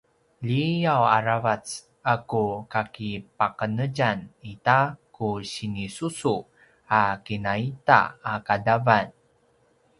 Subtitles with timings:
[0.47, 1.65] liyav aravac
[2.13, 4.17] a ku kakipaqenetjan
[4.51, 4.79] i ta
[5.15, 6.35] ku sinisusu
[6.99, 7.99] a kinaita
[8.31, 9.07] a qadavan